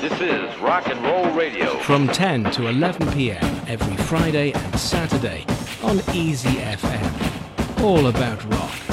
[0.00, 1.76] This is Rock and Roll Radio.
[1.80, 3.42] From 10 to 11 p.m.
[3.66, 5.44] every Friday and Saturday
[5.82, 7.82] on Easy FM.
[7.82, 8.87] All about rock.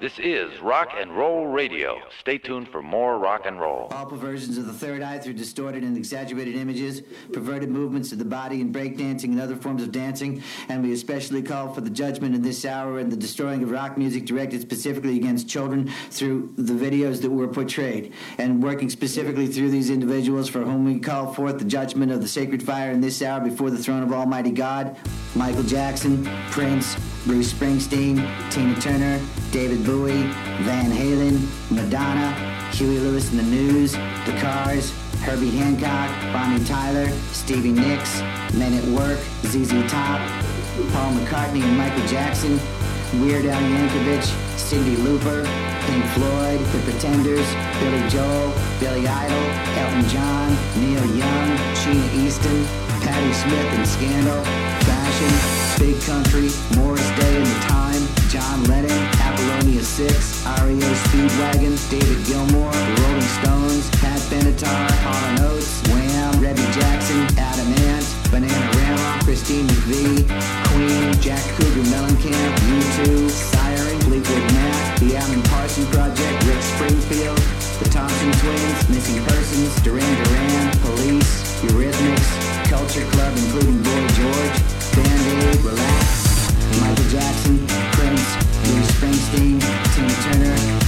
[0.00, 2.00] This is Rock and Roll Radio.
[2.20, 3.88] Stay tuned for more rock and roll.
[3.90, 7.02] All perversions of the third eye through distorted and exaggerated images,
[7.34, 11.42] perverted movements of the body in breakdancing and other forms of dancing, and we especially
[11.42, 15.16] call for the judgment in this hour and the destroying of rock music directed specifically
[15.16, 20.60] against children through the videos that were portrayed, and working specifically through these individuals for
[20.60, 23.76] whom we call forth the judgment of the sacred fire in this hour before the
[23.76, 24.96] throne of Almighty God,
[25.34, 26.96] Michael Jackson, Prince,
[27.26, 28.16] Bruce Springsteen,
[28.50, 29.20] Tina Turner,
[29.50, 30.22] David Bowie,
[30.64, 32.32] Van Halen, Madonna,
[32.72, 38.20] Huey Lewis and the News, The Cars, Herbie Hancock, Bonnie Tyler, Stevie Nicks,
[38.54, 40.20] Men at Work, ZZ Top,
[40.92, 42.58] Paul McCartney and Michael Jackson,
[43.20, 44.24] Weird Al Yankovic,
[44.56, 45.44] Cyndi Lauper,
[45.86, 47.46] Pink Floyd, The Pretenders,
[47.80, 49.44] Billy Joel, Billy Idol,
[49.76, 52.64] Elton John, Neil Young, Sheena Easton,
[53.02, 55.32] Patti Smith and Scandal, Fashion,
[55.78, 60.10] Big Country, Morris Day and the Time, John Lennon, Apollonia 6,
[60.66, 67.70] REO Speedwagon, David Gilmour, The Rolling Stones, Pat Benatar, Hall Oates, Wham, Rebbie Jackson, Adam
[67.86, 70.26] Ant, Bananarama, Christine McVie,
[70.74, 77.38] Queen, Jack Cougar Mellencamp, U2, Siren, Fleetwood Mac, The Alan Parsons Project, Rick Springfield,
[77.78, 82.30] The Thompson Twins, Missing Persons, Duran Duran, Police, Eurythmics,
[82.68, 89.60] Culture Club including Boy George, Band-Aid, Relax, Michael Jackson, Prince, Bruce Springsteen,
[89.94, 90.79] Tina Turner,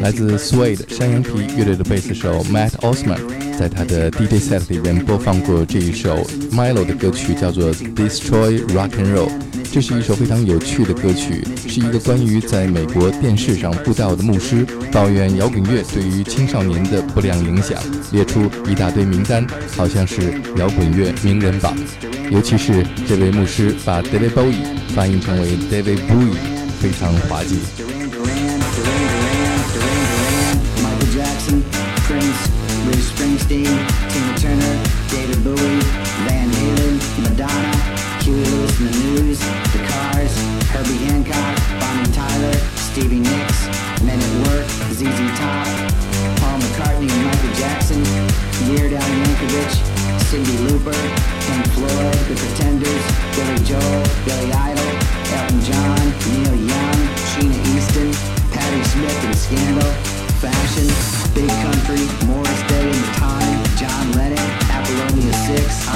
[0.00, 3.18] 来自 Suede 山羊皮乐队的贝斯手 Matt Osman
[3.58, 9.30] 在他的 DJ set 里面播放过这一首 Milo 的歌曲，叫做 Destroy Rock and Roll。
[9.72, 17.76] 这是一首非常有趣的歌曲，是一个关于在美国电视上布道的牧师抱怨摇滚乐对于青少年的不良影响，
[18.12, 19.44] 列出一大堆名单，
[19.76, 21.76] 好像是摇滚乐名人榜。
[22.30, 24.54] 尤其是这位牧师把 David Bowie
[24.94, 26.36] 翻译成为 David Bowie，
[26.80, 27.97] 非常滑稽。
[50.38, 50.94] Cyndi Lauper,
[51.50, 53.04] Pink Floyd, The Pretenders,
[53.34, 54.90] Billy Joel, Billy Idol,
[55.34, 58.12] Elton John, Neil Young, Sheena Easton,
[58.54, 59.90] Patti Smith and Scandal,
[60.38, 60.86] Fashion,
[61.34, 65.87] Big Country, Morris Day and the Time, John Lennon, Apollonia 6,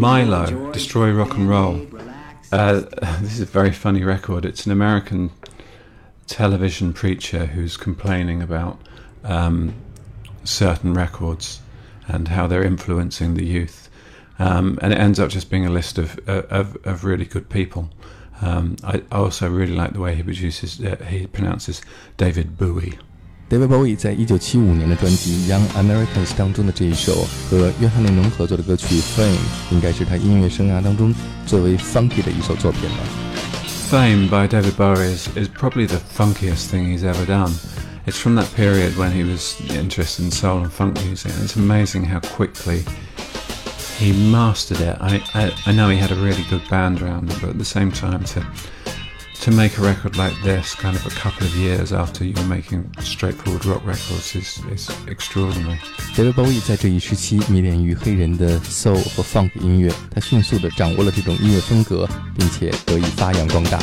[0.00, 1.86] Mylo, Destroy Rock and Roll.
[2.52, 2.80] Uh,
[3.20, 4.44] this is a very funny record.
[4.44, 5.30] It's an American
[6.26, 8.80] television preacher who's complaining about
[9.24, 9.74] um,
[10.44, 11.60] certain records
[12.06, 13.88] and how they're influencing the youth.
[14.38, 17.90] Um, and it ends up just being a list of of, of really good people.
[18.42, 20.80] Um, I, I also really like the way he produces.
[20.80, 21.82] Uh, he pronounces
[22.16, 22.98] David Bowie.
[23.50, 29.32] David Bowie 在一九七五年的专辑《Young Americans》当中的这一首和约翰列侬合作的歌曲《Fame》，
[29.72, 31.12] 应该是他音乐生涯当中
[31.46, 32.98] 最为 funky 的一首作品了。
[33.90, 37.52] Fame by David Bowie is, is probably the funkiest thing he's ever done.
[38.06, 41.32] It's from that period when he was interested in soul and funk music.
[41.42, 42.84] It's amazing how quickly
[43.98, 44.96] he mastered it.
[45.00, 47.64] I, I, I know he had a really good band around him, but at the
[47.64, 48.46] same time, to
[49.41, 52.47] to make a record like this, kind of a couple of years after you were
[52.47, 55.77] making straightforward rock records, is is extraordinary.
[56.15, 62.07] David Bowie 在这一时期迷恋于黑人的 soul 和 funk 音乐，他迅速地掌握了这种音乐风格，
[62.37, 63.79] 并且得以发扬光大。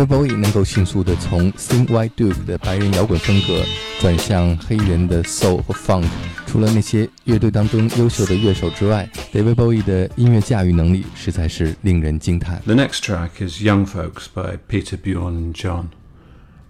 [0.00, 3.62] David Bowie 能够迅速的从 Thin White Duke 的白人摇滚风格
[4.00, 6.08] 转向黑人的 Soul 和 Funk。
[6.46, 12.62] 除了那些乐队当中优秀的乐手之外，David Bowie 的音乐驾驭能力实在是令人惊叹。
[12.62, 15.88] The next track is Young Folks by Peter Bjorn and John.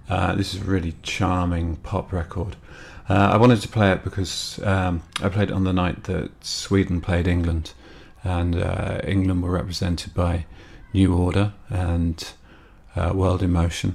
[0.09, 2.55] Uh, this is a really charming pop record.
[3.09, 6.31] Uh, I wanted to play it because um, I played it on the night that
[6.41, 7.75] Sweden played England,
[8.25, 10.47] and uh, England were represented by
[10.93, 12.33] New Order and
[12.97, 13.95] uh, World in Motion,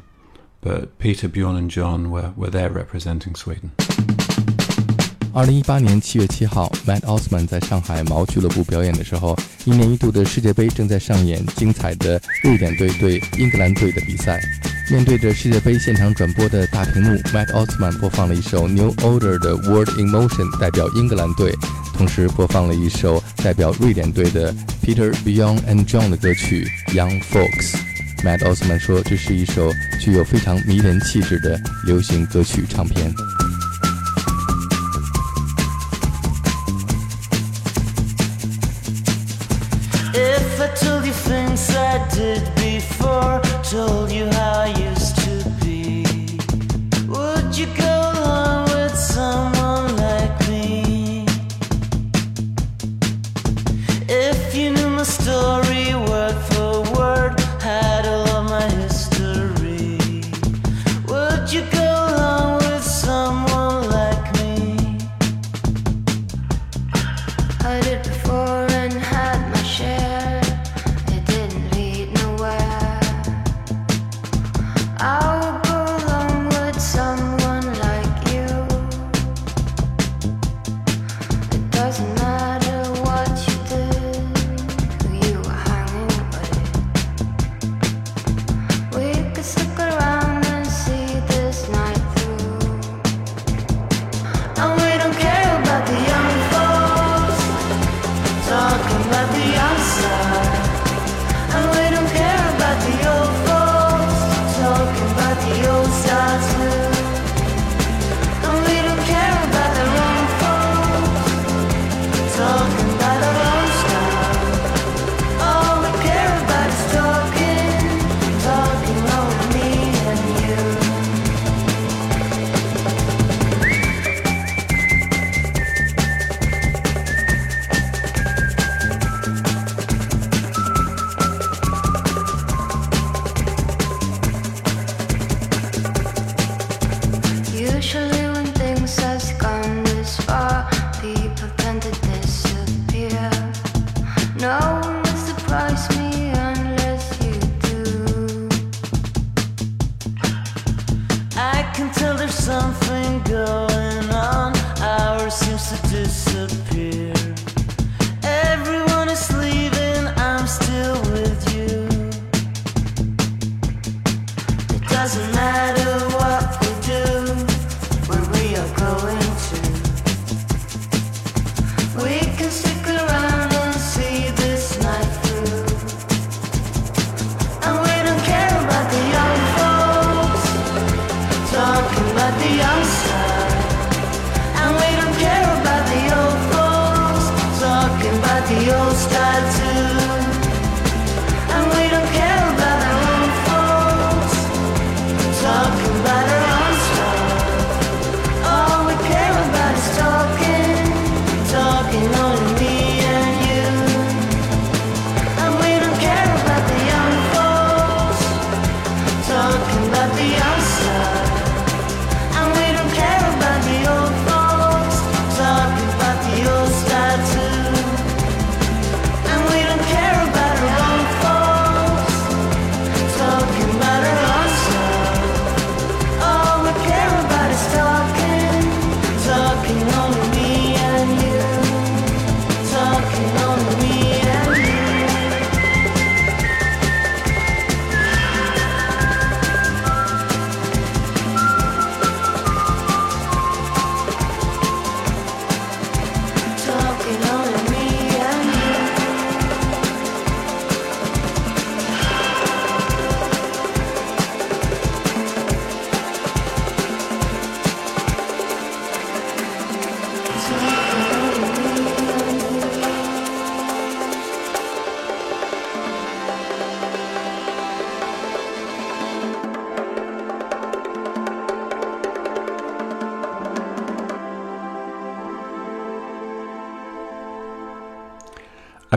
[0.61, 3.71] but Peter, Bjorn, and John were, were there representing Sweden.
[5.33, 14.41] 二零一八年七月七号，Mat Osman 在上海 MAO 俱乐部表演的时候，一年一度的世界杯正在上演精彩的瑞典队对英格兰队的比赛。
[14.89, 21.53] 面对着世界杯现场转播的大屏幕，Mat Osman 播放了一首 New Order 的《World in Motion》，代表英格兰队，
[21.97, 27.73] 同时播放了一首代表瑞典队的 Peter Bjorn and John 的歌曲《Young Folks》。
[28.23, 33.13] Mad Osman 说：“这是一首具有非常迷人气质的流行歌曲唱片。”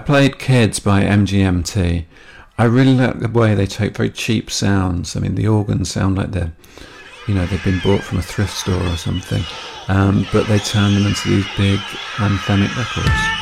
[0.08, 2.06] played Kids by MGMT.
[2.56, 5.14] I really like the way they take very cheap sounds.
[5.14, 6.54] I mean, the organs sound like they're,
[7.26, 9.42] you know, they've been bought from a thrift store or something,
[9.88, 11.78] um, but they turn them into these big
[12.16, 13.37] anthemic records.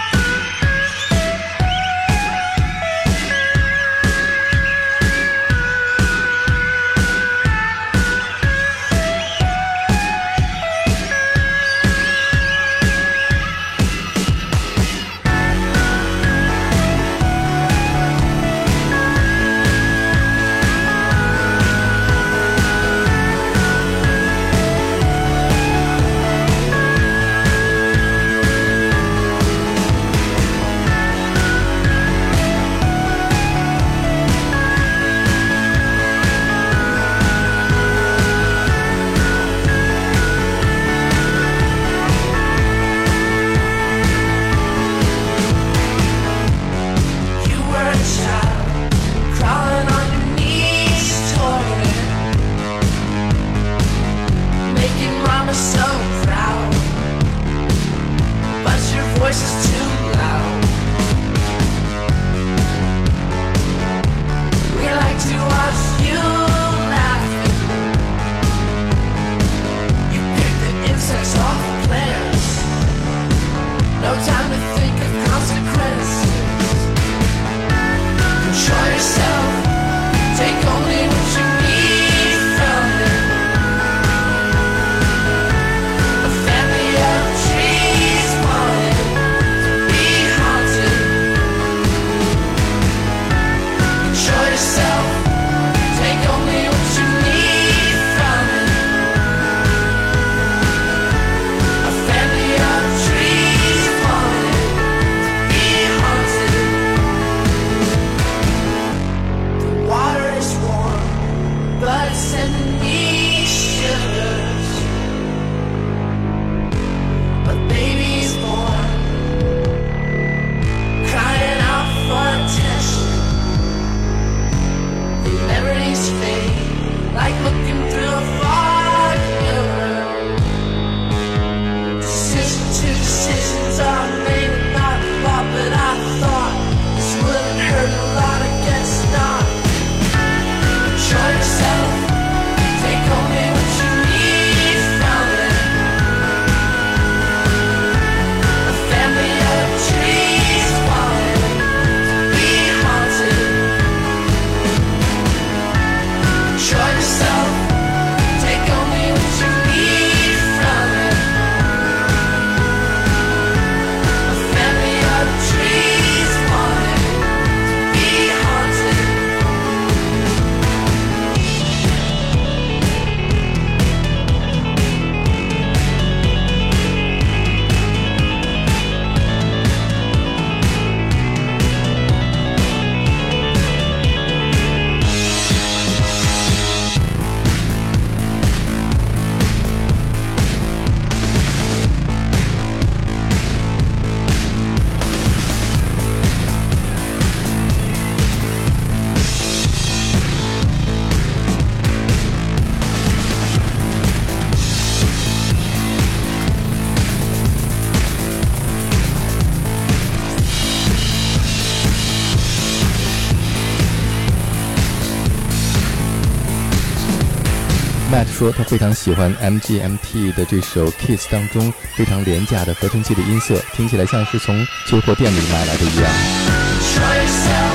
[218.37, 224.55] 说他非常喜欢 MGMT 的这首《Kiss》当中非常廉价的合成器的音色，听起来像是从
[224.87, 227.66] 旧货店里买来的一样。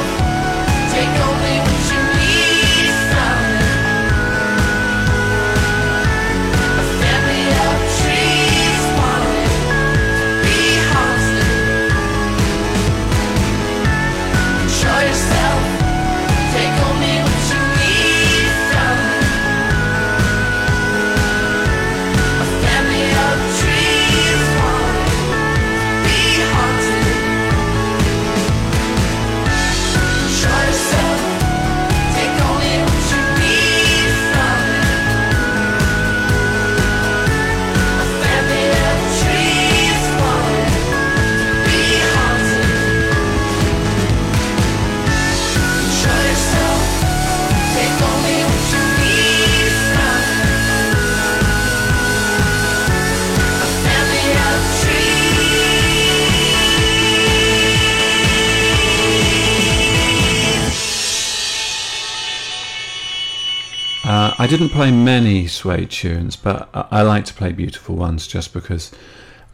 [64.82, 68.92] Play many Suede tunes, but I, I like to play beautiful ones just because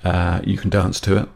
[0.06, 1.28] uh, you can dance to it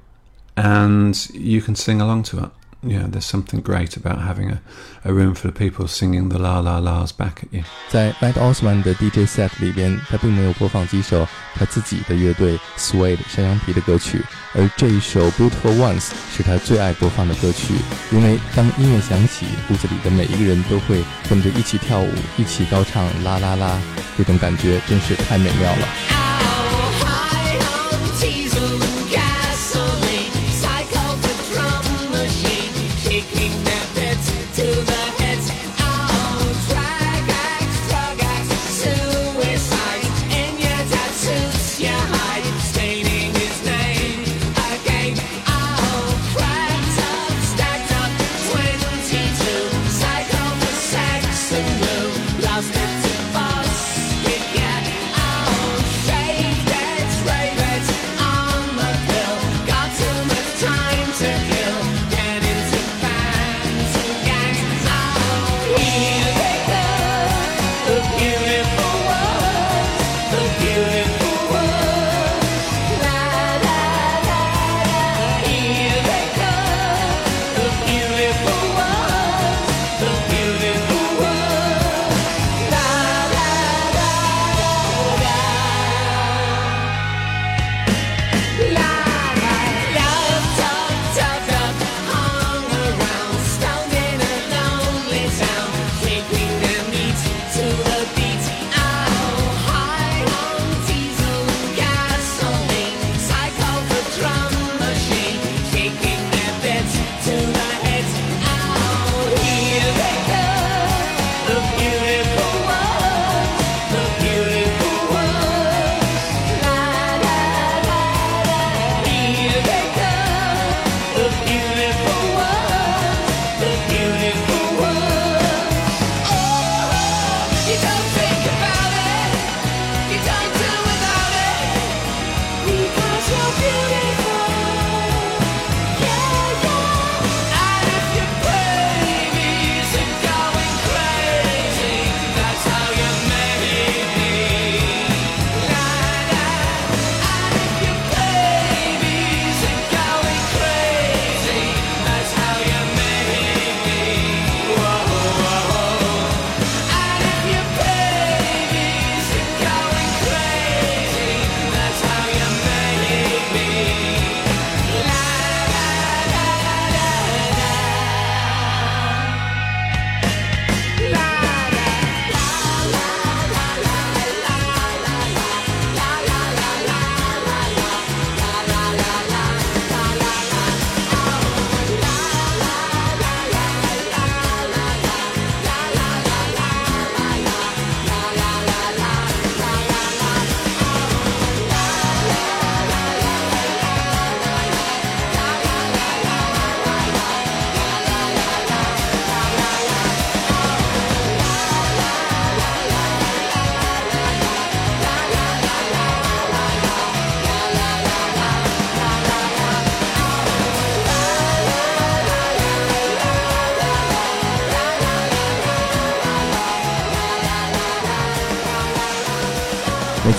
[0.56, 2.52] and you can sing along to it.
[2.84, 4.60] Yeah, there's something great about having a,
[5.06, 7.64] a room full of people singing the la la la's back at you.
[7.90, 14.24] 在 Matt Osman 的 DJ set 里边，他并没有播放几首他自己的乐队 Suede 山羊皮的歌曲，
[14.56, 17.76] 而这一首 Beautiful Ones 是他最爱播放的歌曲，
[18.12, 23.80] 因为当音乐响起，屋子里的每一个人都会跟着一起跳舞，一起高唱啦啦啦，
[24.18, 26.21] 这种感觉真是太美妙了。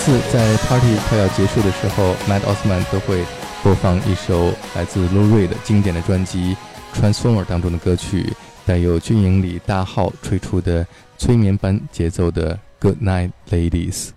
[0.03, 3.23] 次在 party 快要结束的时候，Mat 奥斯曼都会
[3.63, 6.57] 播放一首来自 Lou Reed 经典的专辑
[6.99, 8.33] 《Transformer》当中的歌曲，
[8.65, 10.85] 带有军营里大号吹出的
[11.17, 14.07] 催眠般节奏的《Good Night Ladies》。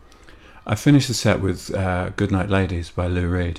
[0.65, 3.59] I finished the set with uh, "Good Night Ladies" by Lou Reed.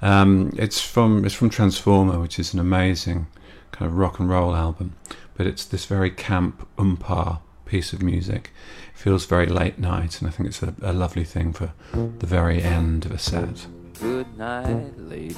[0.00, 3.26] Um, it's from it's from Transformer, which is an amazing
[3.72, 4.92] kind of rock and roll album,
[5.36, 8.54] but it's this very camp oompah piece of music.
[8.98, 12.60] Feels very late night, and I think it's a, a lovely thing for the very
[12.60, 13.64] end of a set.
[14.00, 15.36] Good night, ladies.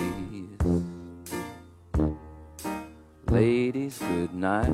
[3.27, 4.73] Ladies, good night.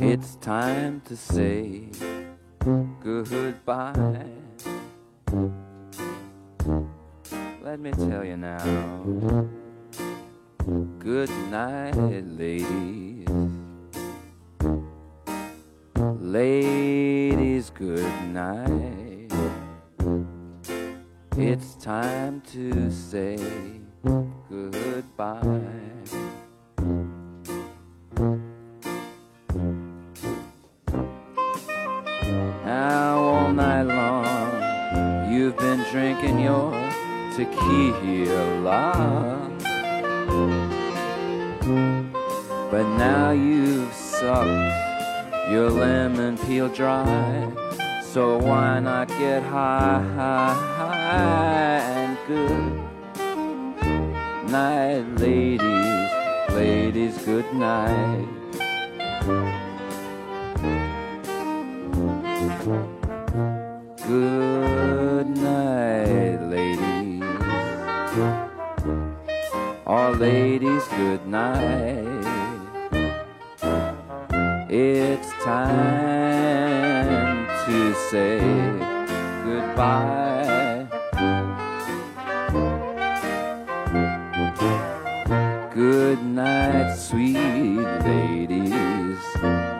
[0.00, 1.88] It's time to say
[2.58, 4.26] goodbye.
[7.62, 9.46] Let me tell you now.
[10.98, 13.09] Good night, ladies.
[16.30, 19.32] Ladies, good night.
[21.36, 23.36] It's time to say
[24.48, 25.60] goodbye.
[32.64, 36.70] Now, all night long, you've been drinking your
[37.34, 38.92] tequila.
[42.70, 44.99] But now you've sucked
[45.48, 47.52] your lemon peel dry.
[48.02, 52.90] So why not get high, high, high and good?
[54.50, 56.10] Night, ladies,
[56.50, 58.26] ladies, good night.
[64.08, 67.22] Good night, ladies.
[69.86, 72.19] All ladies, good night.
[74.82, 78.40] It's time to say
[79.44, 80.86] goodbye.
[85.74, 89.18] Good night, sweet ladies.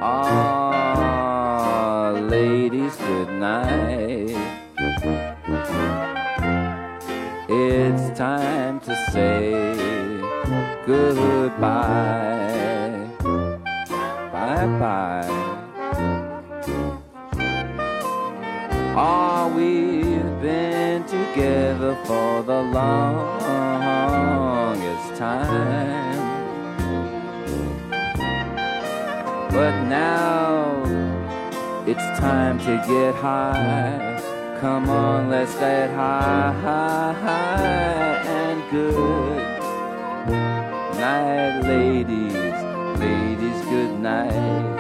[0.02, 4.36] Ah, ladies, good night.
[7.48, 9.54] It's time to say
[10.86, 12.39] goodbye.
[14.78, 15.26] Bye.
[18.96, 23.48] Ah, we've been together for the longest
[25.18, 26.20] time.
[29.50, 30.84] But now
[31.86, 34.20] it's time to get high.
[34.60, 39.42] Come on, let's get high, high, high and good.
[41.00, 42.49] Night, ladies,
[43.00, 44.76] ladies, good night.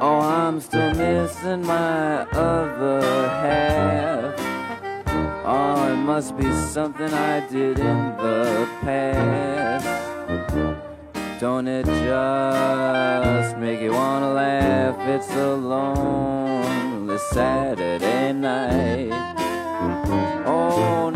[0.00, 3.02] Oh, I'm still missing my other
[3.42, 4.34] half.
[5.44, 9.86] Oh, it must be something I did in the past.
[11.40, 14.96] Don't it just make you wanna laugh?
[15.08, 19.10] It's a lonely Saturday night.
[20.46, 21.10] Oh,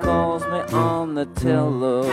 [0.00, 2.12] calls me on the telephone.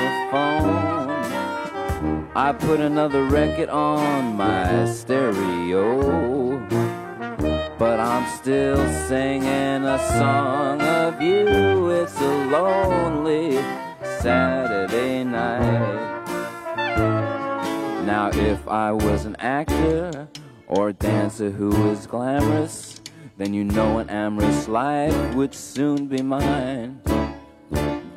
[2.35, 6.57] I put another record on my stereo.
[7.77, 8.77] But I'm still
[9.07, 11.89] singing a song of you.
[11.89, 13.55] It's a lonely
[14.19, 16.25] Saturday night.
[18.05, 20.27] Now, if I was an actor
[20.67, 23.01] or a dancer who was glamorous,
[23.37, 27.01] then you know an amorous life would soon be mine.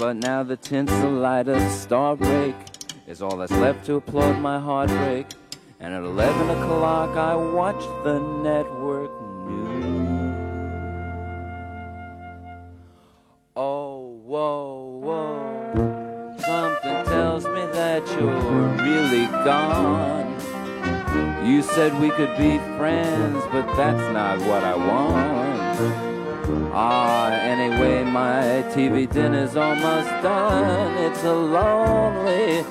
[0.02, 2.56] But now the tinsel light of star break
[3.06, 5.26] is all that's left to applaud my heartbreak.
[5.78, 9.12] And at 11 o'clock, I watch the network
[9.46, 10.34] news.
[13.54, 16.36] Oh, whoa, whoa.
[16.38, 20.32] Something tells me that you're really gone.
[21.46, 25.41] You said we could be friends, but that's not what I want.
[26.74, 30.96] Ah, anyway, my TV dinner's almost done.
[31.04, 32.62] It's a lonely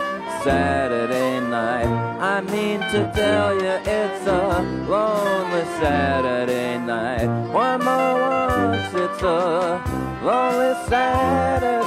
[0.43, 1.85] Saturday night.
[2.19, 7.27] I mean to tell you, it's a lonely Saturday night.
[7.53, 9.83] One more once, it's a
[10.23, 11.81] lonely Saturday